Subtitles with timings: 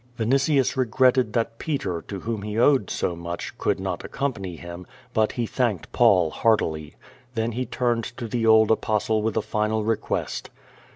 [0.17, 5.33] Vinitius regretted that Peter, to whom he owed so much, could not accompany him, but
[5.33, 6.95] he thanked Paul heartily.
[7.35, 10.49] Then he turned to the old Apostle with a final request.